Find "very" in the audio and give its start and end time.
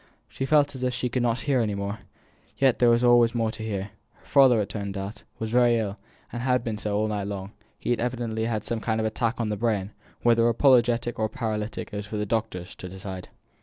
5.51-5.77